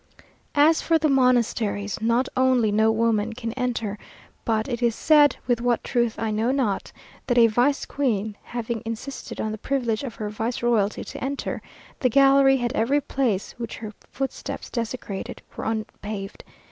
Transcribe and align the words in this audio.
As 0.55 0.81
for 0.81 0.97
the 0.97 1.07
monasteries, 1.09 2.01
not 2.01 2.27
only 2.35 2.71
no 2.71 2.91
woman 2.91 3.33
can 3.33 3.53
enter, 3.53 3.99
but 4.45 4.67
it 4.67 4.81
is 4.81 4.95
said, 4.95 5.35
with 5.45 5.61
what 5.61 5.83
truth 5.83 6.17
I 6.17 6.31
know 6.31 6.49
not, 6.51 6.91
that 7.27 7.37
a 7.37 7.45
vice 7.45 7.85
queen 7.85 8.35
having 8.45 8.81
insisted 8.83 9.39
on 9.39 9.51
the 9.51 9.59
privilege 9.59 10.01
of 10.03 10.15
her 10.15 10.31
vice 10.31 10.63
royalty 10.63 11.03
to 11.03 11.23
enter, 11.23 11.61
the 11.99 12.09
gallery 12.09 12.61
and 12.61 12.73
every 12.73 12.99
place 12.99 13.51
which 13.59 13.77
her 13.77 13.93
footsteps 14.11 14.71
desecrated 14.71 15.43
were 15.55 15.65
unpaved. 15.65 16.43